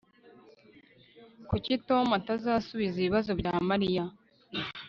[1.49, 4.03] Kuki Tom atazasubiza ibibazo bya Mariya